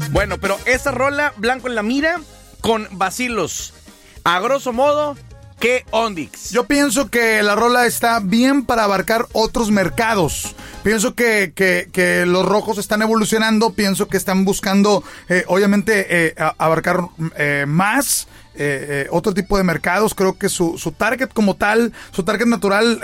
Bueno, 0.09 0.37
pero 0.39 0.57
esa 0.65 0.91
rola, 0.91 1.33
Blanco 1.37 1.67
en 1.67 1.75
la 1.75 1.83
mira, 1.83 2.19
con 2.61 2.87
vacilos. 2.91 3.73
A 4.23 4.39
grosso 4.39 4.73
modo, 4.73 5.15
¿Qué 5.59 5.85
ondix? 5.89 6.51
Yo 6.51 6.65
pienso 6.65 7.09
que 7.09 7.41
la 7.41 7.55
rola 7.55 7.87
está 7.87 8.19
bien 8.19 8.63
para 8.65 8.83
abarcar 8.83 9.25
otros 9.33 9.71
mercados. 9.71 10.55
Pienso 10.83 11.15
que, 11.15 11.51
que- 11.55 12.25
los 12.27 12.45
rojos 12.45 12.77
están 12.77 13.01
evolucionando, 13.01 13.73
pienso 13.73 14.07
que 14.07 14.17
están 14.17 14.45
buscando, 14.45 15.03
eh, 15.29 15.43
obviamente, 15.47 16.27
eh, 16.27 16.35
abarcar 16.57 17.01
eh, 17.37 17.65
más. 17.67 18.27
otro 19.11 19.33
tipo 19.33 19.57
de 19.57 19.63
mercados, 19.63 20.13
creo 20.15 20.37
que 20.37 20.49
su, 20.49 20.77
su 20.77 20.91
target 20.91 21.29
como 21.33 21.55
tal, 21.55 21.91
su 22.11 22.23
target 22.23 22.47
natural 22.47 22.99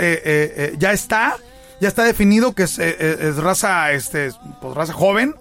ya 0.79 0.93
está, 0.93 1.37
ya 1.79 1.87
está 1.87 2.03
definido 2.03 2.53
que 2.53 2.63
es, 2.63 2.79
es 2.79 3.35
raza, 3.37 3.91
este, 3.91 4.31
pues 4.61 4.73
raza 4.73 4.93
joven, 4.93 5.35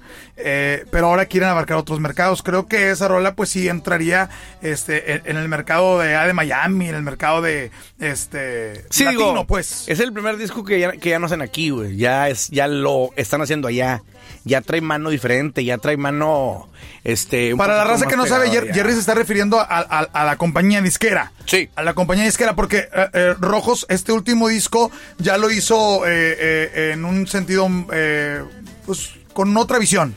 eh, 0.44 0.84
pero 0.90 1.06
ahora 1.08 1.26
quieren 1.26 1.48
abarcar 1.48 1.76
otros 1.76 2.00
mercados. 2.00 2.42
Creo 2.42 2.66
que 2.66 2.90
esa 2.90 3.08
rola, 3.08 3.34
pues 3.34 3.50
sí 3.50 3.68
entraría, 3.68 4.28
este, 4.62 5.12
en, 5.14 5.22
en 5.24 5.36
el 5.36 5.48
mercado 5.48 5.98
de, 5.98 6.14
ah, 6.14 6.26
de 6.26 6.32
Miami, 6.32 6.88
en 6.88 6.94
el 6.94 7.02
mercado 7.02 7.42
de, 7.42 7.70
este, 7.98 8.84
Sí, 8.90 9.04
latino, 9.04 9.30
digo, 9.32 9.46
pues. 9.46 9.84
Es 9.88 10.00
el 10.00 10.12
primer 10.12 10.36
disco 10.36 10.64
que 10.64 10.80
ya, 10.80 10.92
que 10.92 11.10
ya 11.10 11.18
no 11.18 11.26
hacen 11.26 11.42
aquí, 11.42 11.70
güey. 11.70 11.96
Ya, 11.96 12.28
es, 12.28 12.48
ya 12.48 12.66
lo 12.66 13.10
están 13.16 13.40
haciendo 13.42 13.68
allá. 13.68 14.02
Ya 14.44 14.60
trae 14.60 14.80
mano 14.80 15.10
diferente, 15.10 15.64
ya 15.64 15.78
trae 15.78 15.96
mano, 15.96 16.68
este... 17.04 17.54
Para 17.56 17.76
la 17.76 17.84
raza 17.84 18.06
que 18.06 18.16
no 18.16 18.26
sabe. 18.26 18.50
Jerry 18.50 18.92
se 18.92 18.98
está 19.00 19.14
refiriendo 19.14 19.58
a, 19.60 19.64
a- 19.66 20.08
a 20.12 20.24
la 20.24 20.36
compañía 20.36 20.80
disquera. 20.80 21.32
Sí. 21.46 21.68
A 21.76 21.82
la 21.82 21.94
compañía 21.94 22.24
disquera, 22.24 22.54
porque 22.56 22.88
eh, 22.92 23.08
eh, 23.12 23.34
Rojos, 23.38 23.86
este 23.88 24.12
último 24.12 24.48
disco, 24.48 24.90
ya 25.18 25.36
lo 25.38 25.50
hizo 25.50 26.06
eh, 26.06 26.36
eh, 26.38 26.90
en 26.92 27.04
un 27.04 27.26
sentido, 27.28 27.68
eh, 27.92 28.42
pues, 28.86 29.10
con 29.32 29.56
otra 29.56 29.78
visión. 29.78 30.14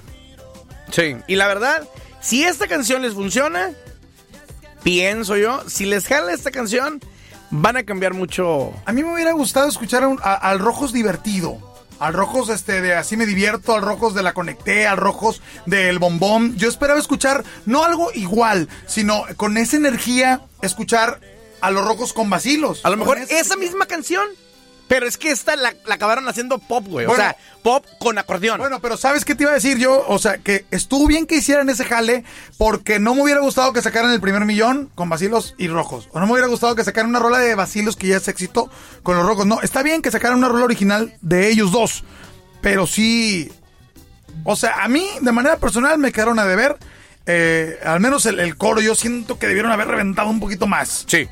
Sí, 0.92 1.16
y 1.28 1.36
la 1.36 1.48
verdad, 1.48 1.88
si 2.22 2.44
esta 2.44 2.68
canción 2.68 3.02
les 3.02 3.14
funciona, 3.14 3.72
pienso 4.84 5.36
yo, 5.38 5.64
si 5.68 5.86
les 5.86 6.08
jala 6.08 6.34
esta 6.34 6.52
canción, 6.52 7.02
van 7.50 7.78
a 7.78 7.84
cambiar 7.84 8.14
mucho. 8.14 8.74
A 8.86 8.92
mí 8.92 9.04
me 9.04 9.14
hubiera 9.14 9.32
gustado 9.32 9.68
escuchar 9.68 10.04
a 10.04 10.08
un- 10.08 10.20
a- 10.24 10.34
al 10.36 10.60
Rojos 10.60 10.94
divertido. 10.94 11.74
Al 11.98 12.14
Rojos 12.14 12.50
este 12.50 12.82
de 12.82 12.94
Así 12.94 13.16
me 13.16 13.26
divierto, 13.26 13.74
al 13.74 13.82
Rojos 13.82 14.14
de 14.14 14.22
La 14.22 14.34
Conecté, 14.34 14.86
al 14.86 14.98
Rojos 14.98 15.42
del 15.66 15.98
Bombón. 15.98 16.58
Yo 16.58 16.68
esperaba 16.68 17.00
escuchar 17.00 17.46
no 17.66 17.86
algo 17.86 18.12
igual, 18.14 18.68
sino 18.86 19.24
con 19.38 19.58
esa 19.58 19.78
energía 19.78 20.42
escuchar 20.62 21.22
a 21.62 21.72
los 21.72 21.86
Rojos 21.88 22.12
con 22.12 22.30
vacilos. 22.30 22.82
A 22.84 22.90
lo 22.90 22.98
mejor 22.98 23.18
Con 23.20 23.28
esa 23.30 23.56
misma 23.56 23.86
canción, 23.86 24.28
pero 24.88 25.08
es 25.08 25.18
que 25.18 25.32
esta 25.32 25.56
la, 25.56 25.74
la 25.86 25.96
acabaron 25.96 26.28
haciendo 26.28 26.60
pop, 26.60 26.86
güey. 26.88 27.06
o 27.08 27.16
sea, 27.16 27.36
pop 27.64 27.86
con 28.00 28.18
acordeón. 28.18 28.60
Bueno, 28.60 28.80
pero 28.82 28.98
¿sabes 28.98 29.26
qué 29.26 29.34
te 29.34 29.44
iba 29.44 29.52
a 29.52 29.56
decir 29.56 29.78
yo? 29.78 30.06
O 30.08 30.20
sea, 30.20 30.38
que 30.38 30.66
estuvo 30.72 31.08
bien 31.08 31.26
que 31.26 31.36
hicieran 31.38 31.70
ese 31.70 31.86
jale 31.86 32.24
porque 32.58 33.00
no 33.00 33.16
me 33.16 33.24
hubiera 33.24 33.42
gustado 33.42 33.74
que 33.74 33.82
sacaran 33.82 34.12
el 34.12 34.22
primer 34.22 34.46
millón 34.46 34.92
con 34.94 35.10
vacilos 35.10 35.56
y 35.58 35.68
rojos. 35.68 36.08
O 36.12 36.20
no 36.20 36.28
me 36.28 36.34
hubiera 36.34 36.48
gustado 36.48 36.76
que 36.76 36.84
sacaran 36.84 37.10
una 37.10 37.20
rola 37.20 37.40
de 37.40 37.56
vacilos 37.56 37.96
que 37.96 38.08
ya 38.08 38.18
es 38.18 38.28
éxito 38.28 38.70
con 39.02 39.18
los 39.18 39.26
rojos. 39.26 39.46
No, 39.48 39.62
está 39.62 39.82
bien 39.82 40.02
que 40.02 40.12
sacaran 40.12 40.38
una 40.38 40.50
rola 40.50 40.66
original 40.66 41.18
de 41.22 41.50
ellos 41.50 41.72
dos. 41.72 42.04
Pero 42.62 42.86
sí... 42.88 43.52
O 44.44 44.56
sea, 44.56 44.84
a 44.84 44.88
mí, 44.88 45.08
de 45.22 45.32
manera 45.32 45.58
personal, 45.58 45.98
me 45.98 46.12
quedaron 46.12 46.38
a 46.38 46.46
deber. 46.46 46.78
eh, 47.26 47.80
al 47.84 48.00
menos 48.00 48.26
el, 48.28 48.40
el 48.40 48.56
coro, 48.58 48.82
yo 48.82 48.94
siento 48.94 49.40
que 49.40 49.48
debieron 49.48 49.72
haber 49.72 49.88
reventado 49.88 50.30
un 50.30 50.40
poquito 50.40 50.68
más. 50.68 51.06
Sí. 51.08 51.28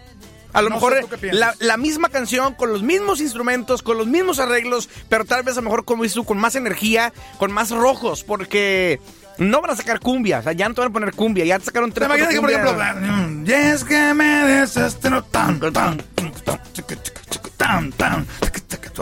A 0.53 0.61
lo 0.61 0.69
No 0.69 0.75
mejor 0.75 0.95
la, 1.31 1.55
la 1.59 1.77
misma 1.77 2.09
canción, 2.09 2.53
con 2.53 2.71
los 2.71 2.83
mismos 2.83 3.19
instrumentos, 3.21 3.81
con 3.81 3.97
los 3.97 4.07
mismos 4.07 4.39
arreglos, 4.39 4.89
pero 5.09 5.25
tal 5.25 5.43
vez 5.43 5.57
a 5.57 5.61
lo 5.61 5.63
mejor, 5.63 5.83
como 5.83 6.03
dices 6.03 6.15
tú, 6.15 6.25
con 6.25 6.37
más 6.37 6.55
energía, 6.55 7.11
con 7.37 7.51
más 7.51 7.71
rojos, 7.71 8.23
porque 8.23 8.99
no 9.37 9.61
van 9.61 9.71
a 9.71 9.75
sacar 9.75 9.99
cumbia, 9.99 10.39
o 10.39 10.43
sea, 10.43 10.53
ya 10.53 10.69
no 10.69 10.75
te 10.75 10.81
van 10.81 10.91
a 10.91 10.93
poner 10.93 11.13
cumbia, 11.13 11.45
ya 11.45 11.59
te 11.59 11.65
sacaron 11.65 11.91
¿Te 11.91 11.95
tres 11.95 12.07
imaginas 12.07 12.33
que, 12.33 12.41
por 12.41 12.51
ejemplo, 12.51 12.73
mm, 12.73 13.45
y 13.47 13.51
es 13.51 13.83
que 13.83 14.13
me 14.13 14.45
desestero 14.45 15.23
tan, 15.23 15.59
tan, 15.59 15.73
tan, 15.73 16.03
tan, 17.57 17.91
tan, 17.93 18.27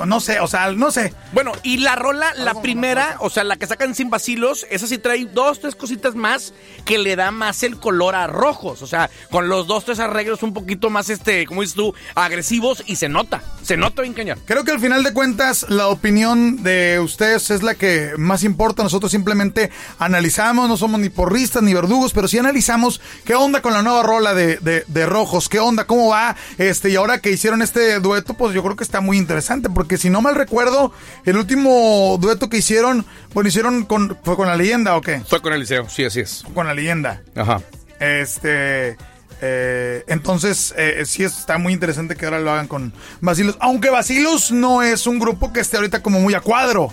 no 0.06 0.20
sé, 0.20 0.40
o 0.40 0.48
sea, 0.48 0.72
no 0.72 0.92
sé. 0.92 1.14
Bueno, 1.34 1.52
y 1.64 1.78
la 1.78 1.96
rola, 1.96 2.34
la 2.36 2.62
primera, 2.62 3.16
o 3.20 3.30
sea, 3.30 3.44
la 3.44 3.56
que 3.58 3.68
sacan 3.68 3.94
sin 3.96 4.10
vacilos, 4.10 4.66
esa 4.70 4.88
sí 4.88 4.98
trae 4.98 5.26
dos, 5.26 5.60
tres 5.60 5.76
cositas 5.76 6.16
más 6.16 6.54
que 6.86 6.98
le 6.98 7.16
da 7.16 7.32
más 7.32 7.64
el 7.64 7.78
color 7.78 8.16
a 8.16 8.28
rojos. 8.28 8.82
O 8.82 8.88
sea, 8.88 9.10
con 9.30 9.48
los 9.50 9.68
dos, 9.68 9.86
tres 9.86 10.00
arreglos 10.00 10.44
un 10.44 10.54
poquito 10.54 10.90
más, 10.90 11.10
este, 11.10 11.46
como 11.46 11.62
dices 11.62 11.76
tú, 11.76 11.94
agresivos 12.16 12.84
y 12.86 12.96
se 12.98 13.10
nota. 13.10 13.42
Se 13.64 13.78
nota 13.78 14.02
bien 14.02 14.14
cañón. 14.14 14.40
Creo 14.46 14.64
que 14.64 14.72
al 14.72 14.80
final 14.80 15.04
de 15.04 15.14
cuentas 15.14 15.66
la 15.70 15.88
opinión 15.88 16.64
de 16.64 17.00
ustedes 17.00 17.50
es 17.52 17.64
la 17.64 17.76
que 17.76 18.12
más 18.18 18.44
importa. 18.44 18.84
Nosotros 18.84 19.12
simplemente 19.12 19.72
analizamos, 20.00 20.68
no 20.70 20.78
somos 20.78 21.00
ni 21.00 21.10
porristas 21.10 21.64
ni 21.64 21.74
verdugos, 21.74 22.14
pero 22.14 22.28
sí 22.28 22.38
analizamos 22.38 23.02
qué 23.26 23.36
onda 23.36 23.62
con 23.62 23.74
la 23.74 23.82
nueva 23.82 24.04
rola 24.04 24.34
de, 24.34 24.58
de- 24.58 24.84
de 24.88 25.06
Rojos, 25.06 25.50
qué 25.50 25.60
onda, 25.60 25.86
cómo 25.86 26.10
va. 26.10 26.36
Este, 26.58 26.90
y 26.90 26.96
ahora 26.96 27.20
que 27.20 27.32
hicieron 27.32 27.62
este 27.62 28.00
dueto, 28.00 28.34
pues 28.42 28.56
yo 28.56 28.64
creo 28.64 28.76
que 28.76 28.84
está 28.84 29.02
muy 29.02 29.20
interesante, 29.20 29.70
porque 29.70 30.00
si 30.00 30.10
no 30.10 30.20
mal 30.20 30.34
recuerdo, 30.34 30.92
el 31.26 31.38
último 31.38 32.18
dueto 32.20 32.50
que 32.50 32.58
hicieron, 32.58 33.06
bueno, 33.36 33.50
hicieron 33.50 33.86
con, 33.86 34.18
fue 34.24 34.36
con 34.36 34.48
la 34.48 34.56
leyenda 34.56 34.98
o 34.98 35.02
qué? 35.02 35.20
Fue 35.20 35.44
con 35.44 35.54
el 35.54 35.60
liceo, 35.60 35.88
sí, 35.88 36.06
así 36.06 36.22
es. 36.22 36.44
Con 36.56 36.66
la 36.66 36.74
leyenda. 36.74 37.22
Ajá. 37.36 37.62
Este. 38.00 38.98
eh, 39.42 40.04
entonces, 40.08 40.74
eh, 40.76 41.04
sí 41.06 41.24
está 41.24 41.60
muy 41.60 41.72
interesante 41.72 42.16
que 42.16 42.26
ahora 42.26 42.40
lo 42.40 42.50
hagan 42.50 42.68
con 42.68 42.94
Basilos. 43.20 43.58
Aunque 43.60 43.92
Basilos 43.92 44.52
no 44.52 44.82
es 44.82 45.06
un 45.06 45.20
grupo 45.20 45.54
que 45.54 45.60
esté 45.60 45.78
ahorita 45.78 46.02
como 46.02 46.20
muy 46.20 46.34
a 46.34 46.40
cuadro. 46.40 46.92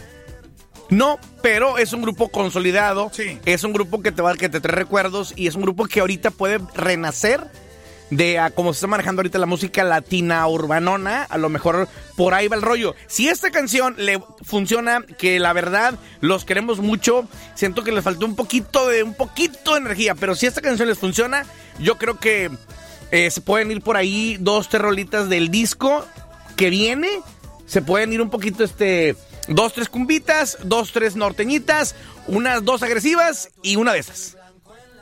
No, 0.90 1.19
pero 1.40 1.78
es 1.78 1.95
un 1.95 2.02
grupo 2.02 2.28
consolidado. 2.28 3.11
Sí. 3.11 3.38
Es 3.47 3.64
un 3.64 3.73
grupo 3.73 4.02
que 4.02 4.12
te 4.12 4.21
va 4.21 4.35
que 4.35 4.50
te 4.50 4.61
trae 4.61 4.76
recuerdos 4.76 5.33
y 5.35 5.47
es 5.47 5.55
un 5.55 5.62
grupo 5.62 5.87
que 5.87 6.00
ahorita 6.00 6.31
puede 6.31 6.59
renacer 6.75 7.40
de 8.11 8.38
a 8.38 8.50
como 8.50 8.73
se 8.73 8.79
está 8.79 8.87
manejando 8.87 9.21
ahorita 9.21 9.38
la 9.38 9.47
música 9.47 9.85
latina 9.85 10.47
urbanona, 10.47 11.25
a 11.25 11.38
lo 11.38 11.49
mejor 11.49 11.88
por 12.17 12.35
ahí 12.35 12.49
va 12.49 12.57
el 12.57 12.62
rollo. 12.62 12.95
Si 13.07 13.29
esta 13.29 13.50
canción 13.50 13.95
le 13.99 14.21
funciona, 14.43 15.03
que 15.19 15.38
la 15.38 15.53
verdad 15.53 15.95
los 16.21 16.45
queremos 16.45 16.79
mucho, 16.79 17.29
siento 17.55 17.85
que 17.85 17.93
les 17.93 18.05
faltó 18.05 18.27
un 18.27 18.37
poquito 18.37 18.88
de 18.88 19.03
un 19.03 19.15
poquito 19.15 19.75
de 19.75 19.81
energía, 19.81 20.15
pero 20.15 20.35
si 20.35 20.47
esta 20.47 20.61
canción 20.61 20.88
les 20.88 20.99
funciona, 20.99 21.45
yo 21.79 21.99
creo 21.99 22.19
que 22.19 22.50
eh, 23.11 23.31
se 23.31 23.41
pueden 23.41 23.71
ir 23.71 23.83
por 23.83 23.97
ahí 23.97 24.37
dos 24.41 24.69
tres 24.69 24.83
rolitas 24.83 25.29
del 25.29 25.50
disco 25.50 26.05
que 26.57 26.71
viene, 26.71 27.09
se 27.67 27.83
pueden 27.83 28.12
ir 28.12 28.23
un 28.23 28.31
poquito 28.31 28.65
este 28.65 29.17
dos 29.49 29.73
tres 29.73 29.88
cumbitas, 29.88 30.59
dos 30.65 30.93
tres 30.93 31.17
norteñitas, 31.17 31.95
unas 32.27 32.65
dos 32.65 32.83
agresivas 32.83 33.50
y 33.62 33.77
una 33.77 33.93
de 33.93 34.00
esas 34.00 34.38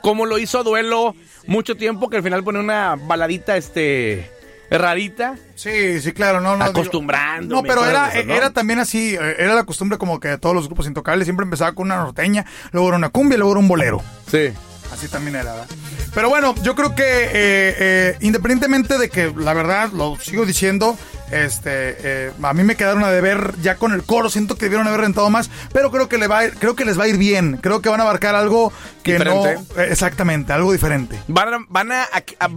como 0.07 0.25
lo 0.25 0.37
hizo 0.37 0.63
Duelo 0.63 1.15
mucho 1.47 1.75
tiempo, 1.75 2.09
que 2.09 2.15
al 2.15 2.23
final 2.23 2.41
pone 2.41 2.59
una 2.59 2.95
baladita, 2.95 3.57
este, 3.57 4.31
rarita. 4.71 5.35
Sí, 5.55 5.99
sí, 5.99 6.13
claro, 6.13 6.39
no, 6.39 6.55
no. 6.55 6.63
Acostumbrándome 6.63 7.61
no, 7.61 7.67
pero 7.67 7.85
era, 7.85 8.13
era 8.13 8.51
también 8.51 8.79
así, 8.79 9.15
eh, 9.15 9.35
era 9.37 9.53
la 9.53 9.65
costumbre 9.65 9.97
como 9.97 10.21
que 10.21 10.29
de 10.29 10.37
todos 10.37 10.55
los 10.55 10.67
grupos 10.67 10.87
intocables 10.87 11.25
siempre 11.25 11.43
empezaba 11.43 11.73
con 11.73 11.87
una 11.87 11.97
norteña, 11.97 12.45
luego 12.71 12.87
era 12.87 12.95
una 12.95 13.09
cumbia, 13.09 13.37
luego 13.37 13.51
era 13.51 13.59
un 13.59 13.67
bolero. 13.67 14.01
Sí. 14.31 14.53
Así 14.93 15.09
también 15.09 15.35
era, 15.35 15.51
¿verdad? 15.51 15.67
Pero 16.13 16.29
bueno, 16.29 16.55
yo 16.63 16.73
creo 16.73 16.95
que 16.95 17.03
eh, 17.03 17.29
eh, 17.33 18.17
independientemente 18.21 18.97
de 18.97 19.09
que 19.09 19.33
la 19.35 19.53
verdad, 19.53 19.91
lo 19.91 20.17
sigo 20.21 20.45
diciendo, 20.45 20.97
este, 21.31 21.95
eh, 22.27 22.31
a 22.41 22.53
mí 22.53 22.63
me 22.63 22.75
quedaron 22.75 23.03
a 23.03 23.09
deber 23.11 23.53
ya 23.61 23.75
con 23.75 23.93
el 23.93 24.03
coro, 24.03 24.29
siento 24.29 24.55
que 24.57 24.65
debieron 24.65 24.87
haber 24.87 25.01
rentado 25.01 25.29
más, 25.29 25.49
pero 25.73 25.91
creo 25.91 26.07
que 26.09 26.17
le 26.17 26.27
va 26.27 26.39
a 26.39 26.45
ir, 26.45 26.53
creo 26.55 26.75
que 26.75 26.85
les 26.85 26.99
va 26.99 27.03
a 27.03 27.07
ir 27.07 27.17
bien, 27.17 27.57
creo 27.61 27.81
que 27.81 27.89
van 27.89 27.99
a 27.99 28.03
abarcar 28.03 28.35
algo 28.35 28.71
que 29.03 29.13
Diferente. 29.13 29.55
no, 29.75 29.81
eh, 29.81 29.87
exactamente, 29.91 30.53
algo 30.53 30.71
diferente. 30.71 31.19
Van 31.27 31.53
a, 31.53 31.57
van 31.69 31.91
a- 31.91 32.03
a- 32.03 32.45
a- 32.45 32.49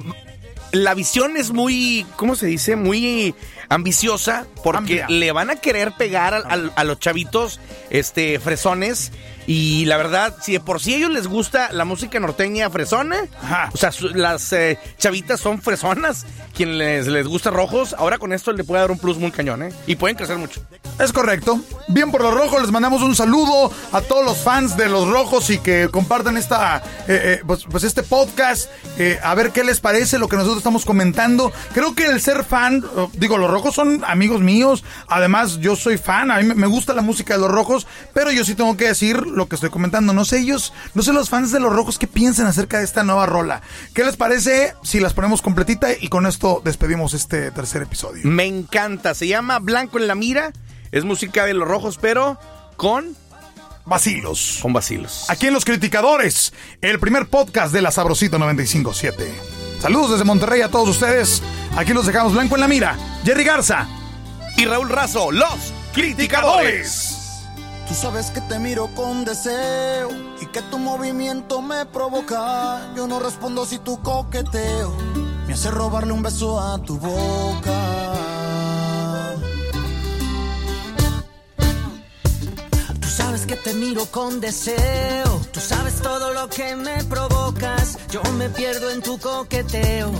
la 0.72 0.94
visión 0.94 1.36
es 1.36 1.50
muy, 1.50 2.06
¿cómo 2.16 2.36
se 2.36 2.46
dice? 2.46 2.76
Muy 2.76 3.34
ambiciosa 3.70 4.46
porque 4.62 5.04
le 5.08 5.32
van 5.32 5.48
a 5.48 5.56
querer 5.56 5.92
pegar 5.96 6.34
a, 6.34 6.84
los 6.84 6.98
chavitos, 6.98 7.58
este, 7.88 8.38
fresones. 8.38 9.12
Y 9.46 9.86
la 9.86 9.96
verdad, 9.96 10.36
si 10.42 10.52
de 10.52 10.60
por 10.60 10.80
sí 10.80 10.92
a 10.94 10.96
ellos 10.98 11.10
les 11.10 11.26
gusta 11.26 11.72
la 11.72 11.84
música 11.84 12.20
norteña 12.20 12.70
fresona, 12.70 13.16
Ajá. 13.42 13.70
o 13.72 13.76
sea, 13.76 13.90
su- 13.90 14.10
las 14.10 14.52
eh, 14.52 14.78
chavitas 14.98 15.40
son 15.40 15.60
fresonas, 15.60 16.24
quien 16.54 16.78
les, 16.78 17.08
les 17.08 17.26
gusta 17.26 17.50
rojos, 17.50 17.96
ahora 17.98 18.18
con 18.18 18.32
esto 18.32 18.52
le 18.52 18.62
puede 18.62 18.82
dar 18.82 18.90
un 18.92 18.98
plus 18.98 19.16
muy 19.16 19.32
cañón, 19.32 19.62
¿eh? 19.64 19.72
Y 19.88 19.96
pueden 19.96 20.16
crecer 20.16 20.36
mucho. 20.36 20.60
Es 21.00 21.12
correcto. 21.12 21.58
Bien 21.88 22.12
por 22.12 22.20
los 22.22 22.34
rojos, 22.34 22.60
les 22.60 22.70
mandamos 22.70 23.02
un 23.02 23.16
saludo 23.16 23.72
a 23.90 24.00
todos 24.02 24.24
los 24.24 24.36
fans 24.38 24.76
de 24.76 24.88
los 24.88 25.08
rojos 25.08 25.48
y 25.50 25.58
que 25.58 25.88
compartan 25.90 26.36
esta, 26.36 26.76
eh, 26.76 26.80
eh, 27.08 27.42
pues, 27.44 27.64
pues 27.68 27.82
este 27.82 28.02
podcast, 28.04 28.70
eh, 28.98 29.18
a 29.22 29.34
ver 29.34 29.50
qué 29.50 29.64
les 29.64 29.80
parece 29.80 30.18
lo 30.18 30.28
que 30.28 30.36
nosotros 30.36 30.58
estamos 30.58 30.84
comentando. 30.84 31.50
Creo 31.72 31.94
que 31.96 32.04
el 32.06 32.20
ser 32.20 32.44
fan, 32.44 32.84
eh, 32.96 33.06
digo, 33.14 33.36
los 33.38 33.50
rojos 33.50 33.59
son 33.70 34.02
amigos 34.06 34.40
míos, 34.40 34.82
además 35.08 35.58
yo 35.58 35.76
soy 35.76 35.98
fan, 35.98 36.30
a 36.30 36.38
mí 36.38 36.44
me- 36.44 36.54
me 36.54 36.66
gusta 36.66 36.94
la 36.94 37.02
música 37.02 37.34
de 37.34 37.40
los 37.40 37.50
rojos, 37.50 37.86
pero 38.14 38.30
yo 38.32 38.44
sí 38.44 38.54
tengo 38.54 38.76
que 38.76 38.86
decir 38.88 39.26
lo 39.26 39.48
que 39.48 39.54
estoy 39.56 39.70
comentando. 39.70 40.12
No 40.12 40.24
sé 40.24 40.38
ellos, 40.38 40.72
no 40.94 41.02
sé 41.02 41.12
los 41.12 41.28
fans 41.28 41.52
de 41.52 41.60
los 41.60 41.72
rojos 41.72 41.98
qué 41.98 42.06
piensan 42.06 42.46
acerca 42.46 42.78
de 42.78 42.84
esta 42.84 43.04
nueva 43.04 43.26
rola. 43.26 43.60
¿Qué 43.94 44.02
les 44.04 44.16
parece 44.16 44.74
si 44.82 44.98
las 45.00 45.12
ponemos 45.14 45.42
completita 45.42 45.88
y 46.00 46.08
con 46.08 46.26
esto 46.26 46.62
despedimos 46.64 47.12
este 47.14 47.50
tercer 47.50 47.82
episodio? 47.82 48.22
Me 48.24 48.46
encanta, 48.46 49.14
se 49.14 49.26
llama 49.28 49.58
Blanco 49.58 49.98
en 49.98 50.06
la 50.08 50.14
Mira, 50.14 50.52
es 50.92 51.04
música 51.04 51.44
de 51.44 51.54
los 51.54 51.68
rojos, 51.68 51.98
pero 52.00 52.38
con, 52.76 53.14
Vacilos. 53.86 54.58
con 54.62 54.72
vacilos. 54.72 55.24
Aquí 55.28 55.46
en 55.48 55.54
Los 55.54 55.64
Criticadores, 55.64 56.52
el 56.80 56.98
primer 57.00 57.26
podcast 57.26 57.72
de 57.72 57.82
la 57.82 57.90
Sabrosita 57.90 58.38
957. 58.38 59.59
Saludos 59.80 60.10
desde 60.10 60.24
Monterrey 60.24 60.60
a 60.60 60.68
todos 60.68 60.90
ustedes. 60.90 61.42
Aquí 61.74 61.94
los 61.94 62.04
dejamos 62.04 62.34
blanco 62.34 62.54
en 62.54 62.60
la 62.60 62.68
mira. 62.68 62.98
Jerry 63.24 63.44
Garza. 63.44 63.88
Y 64.58 64.66
Raúl 64.66 64.90
Razo, 64.90 65.32
los 65.32 65.72
criticadores. 65.94 67.16
Tú 67.88 67.94
sabes 67.94 68.30
que 68.30 68.42
te 68.42 68.58
miro 68.58 68.88
con 68.94 69.24
deseo 69.24 70.10
y 70.40 70.46
que 70.46 70.60
tu 70.62 70.78
movimiento 70.78 71.62
me 71.62 71.86
provoca. 71.86 72.92
Yo 72.94 73.06
no 73.06 73.20
respondo 73.20 73.64
si 73.64 73.78
tu 73.78 74.00
coqueteo 74.02 74.94
me 75.46 75.54
hace 75.54 75.70
robarle 75.70 76.12
un 76.12 76.22
beso 76.22 76.60
a 76.60 76.78
tu 76.82 76.98
boca. 76.98 77.80
Tú 83.00 83.08
sabes 83.08 83.46
que 83.46 83.56
te 83.56 83.72
miro 83.72 84.04
con 84.06 84.40
deseo. 84.40 85.40
Todo 86.00 86.32
lo 86.32 86.48
que 86.48 86.76
me 86.76 87.04
provocas. 87.04 87.98
Yo 88.10 88.22
me 88.38 88.48
pierdo 88.50 88.90
en 88.90 89.02
tu 89.02 89.18
coqueteo. 89.18 90.10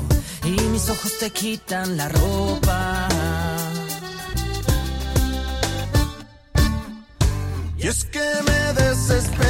Y 0.44 0.50
mis 0.50 0.88
ojos 0.88 1.18
te 1.18 1.30
quitan 1.30 1.96
la 1.96 2.08
ropa. 2.08 3.08
Y 7.76 7.86
es 7.86 8.04
que 8.04 8.20
me 8.20 8.82
desespero, 8.82 9.49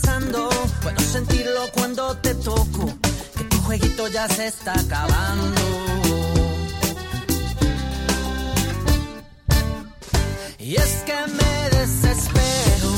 pasando. 0.00 0.48
Puedo 0.82 1.00
sentirlo 1.00 1.60
cuando 1.72 2.16
te 2.18 2.34
toco. 2.34 2.86
Que 3.36 3.44
tu 3.44 3.58
jueguito 3.62 4.08
ya 4.08 4.28
se 4.28 4.46
está 4.46 4.72
acabando. 4.72 5.60
Y 10.58 10.76
es 10.76 11.02
que 11.06 11.14
me 11.38 11.78
desespero, 11.78 12.90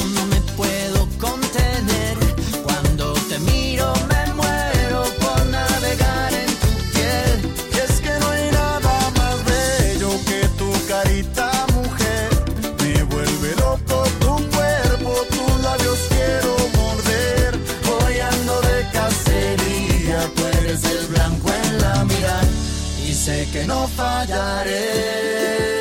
que 23.53 23.65
no 23.67 23.87
fallaré. 23.89 25.80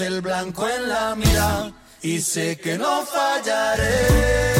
El 0.00 0.20
blanco 0.20 0.68
en 0.68 0.88
la 0.88 1.14
mirada. 1.14 1.72
Y 2.02 2.20
sé 2.20 2.58
que 2.58 2.78
no 2.78 3.02
fallaré. 3.02 4.59